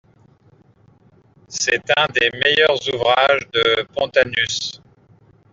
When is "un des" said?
1.95-2.31